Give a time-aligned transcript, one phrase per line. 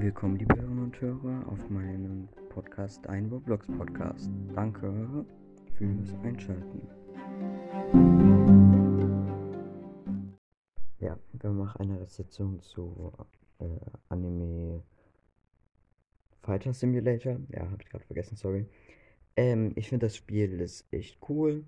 [0.00, 4.30] Willkommen, liebe Hörerinnen und Hörer, auf meinem Podcast, ein Roblox Podcast.
[4.54, 5.26] Danke
[5.74, 6.88] fürs Einschalten.
[11.00, 13.12] Ja, wir machen eine Sitzung zu
[13.58, 13.64] äh,
[14.08, 14.84] Anime
[16.42, 17.40] Fighter Simulator.
[17.48, 18.66] Ja, habe ich gerade vergessen, sorry.
[19.34, 21.64] Ähm, ich finde das Spiel ist echt cool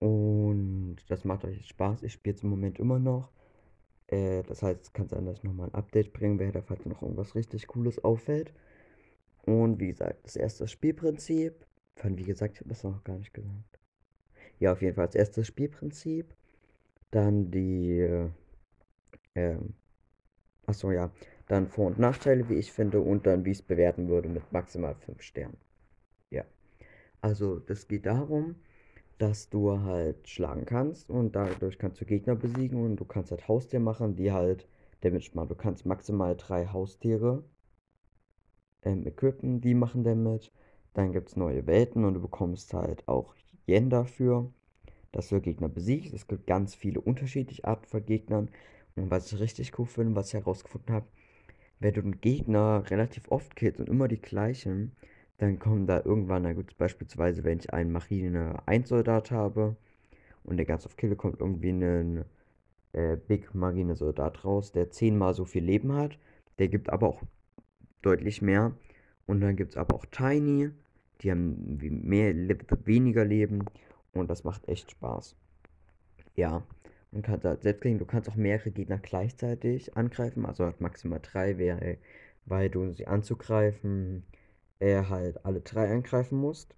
[0.00, 2.02] und das macht euch Spaß.
[2.02, 3.30] Ich spiele es im Moment immer noch.
[4.12, 7.02] Äh, das heißt, es kann sein, dass ich nochmal ein Update bringen werde, falls noch
[7.02, 8.52] irgendwas richtig Cooles auffällt.
[9.46, 11.66] Und wie gesagt, das erste Spielprinzip.
[11.96, 13.78] Von wie gesagt, ich habe das noch gar nicht gesagt.
[14.58, 16.34] Ja, auf jeden Fall das erste Spielprinzip.
[17.10, 18.00] Dann die.
[18.00, 18.28] Äh,
[19.34, 19.74] ähm,
[20.66, 21.10] achso, ja.
[21.48, 23.00] Dann Vor- und Nachteile, wie ich finde.
[23.00, 25.56] Und dann, wie ich es bewerten würde mit maximal 5 Sternen.
[26.30, 26.44] Ja.
[27.22, 28.56] Also, das geht darum
[29.18, 33.48] dass du halt schlagen kannst und dadurch kannst du Gegner besiegen und du kannst halt
[33.48, 34.68] Haustiere machen, die halt
[35.02, 35.48] Damage machen.
[35.48, 37.44] Du kannst maximal drei Haustiere
[38.82, 40.50] ähm, equippen, die machen Damage.
[40.94, 43.34] Dann gibt es neue Welten und du bekommst halt auch
[43.66, 44.50] Yen dafür,
[45.12, 46.12] dass du Gegner besiegst.
[46.12, 48.50] Es gibt ganz viele unterschiedliche Arten von Gegnern.
[48.96, 51.06] Und was ich richtig cool finde, was ich herausgefunden habe,
[51.80, 54.92] wenn du einen Gegner relativ oft killst und immer die gleichen,
[55.38, 59.76] dann kommen da irgendwann, na gut, beispielsweise, wenn ich einen Marine 1 Soldat habe
[60.44, 62.24] und der ganz auf Kille kommt irgendwie ein
[62.92, 66.18] äh, Big Marine Soldat raus, der zehnmal so viel Leben hat.
[66.58, 67.22] Der gibt aber auch
[68.02, 68.72] deutlich mehr.
[69.26, 70.70] Und dann gibt es aber auch Tiny,
[71.20, 72.34] die haben mehr,
[72.84, 73.64] weniger Leben
[74.12, 75.36] und das macht echt Spaß.
[76.34, 76.62] Ja,
[77.12, 81.20] man kann da selbst kriegen, du kannst auch mehrere Gegner gleichzeitig angreifen, also halt maximal
[81.22, 81.98] drei wäre,
[82.46, 84.24] weil du sie anzugreifen
[84.82, 86.74] er halt alle drei angreifen musst.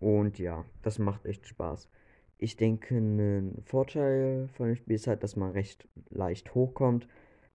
[0.00, 1.88] Und ja, das macht echt Spaß.
[2.38, 7.08] Ich denke, ein Vorteil von dem Spiel ist halt, dass man recht leicht hochkommt.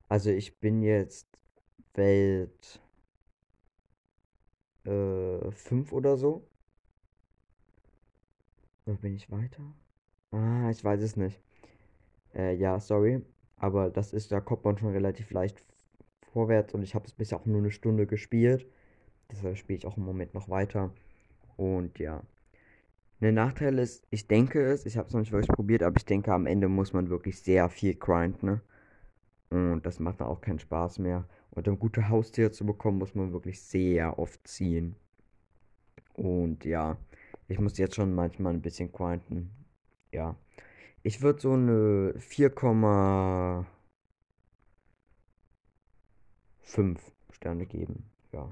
[0.09, 1.27] Also ich bin jetzt
[1.95, 2.81] Welt
[4.85, 6.47] 5 äh, oder so.
[8.85, 9.62] Oder bin ich weiter?
[10.31, 11.41] Ah, ich weiß es nicht.
[12.33, 13.22] Äh, ja, sorry.
[13.57, 15.63] Aber das ist, da kommt man schon relativ leicht
[16.33, 18.67] vorwärts und ich habe es bisher auch nur eine Stunde gespielt.
[19.31, 20.93] Deshalb spiele ich auch im Moment noch weiter.
[21.57, 22.23] Und ja.
[23.19, 26.05] Der Nachteil ist, ich denke es, ich habe es noch nicht wirklich probiert, aber ich
[26.05, 28.45] denke, am Ende muss man wirklich sehr viel grinden.
[28.45, 28.61] Ne?
[29.49, 31.27] Und das macht dann auch keinen Spaß mehr.
[31.51, 34.95] Und um gute Haustiere zu bekommen, muss man wirklich sehr oft ziehen.
[36.13, 36.97] Und ja,
[37.47, 39.51] ich muss jetzt schon manchmal ein bisschen grinden.
[40.11, 40.35] Ja.
[41.01, 43.65] Ich würde so eine 4,5
[47.31, 48.11] Sterne geben.
[48.31, 48.49] Ja.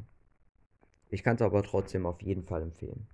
[1.09, 3.07] Ich kann es aber trotzdem auf jeden Fall empfehlen.